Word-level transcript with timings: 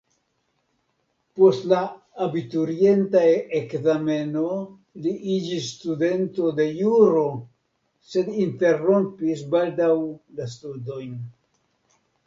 Post 1.39 1.65
la 1.73 1.81
abiturienta 2.27 3.21
ekzameno 3.59 4.45
li 5.05 5.13
iĝis 5.35 5.67
studento 5.75 6.49
de 6.61 6.67
juro 6.79 7.23
sed 8.15 8.33
interrompis 8.47 9.45
baldaŭ 9.55 9.93
la 10.41 10.49
studojn. 10.57 11.15